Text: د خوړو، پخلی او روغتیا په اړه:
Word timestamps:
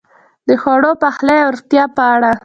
د 0.47 0.49
خوړو، 0.61 0.91
پخلی 1.01 1.37
او 1.45 1.49
روغتیا 1.55 1.83
په 1.95 2.03
اړه: 2.13 2.31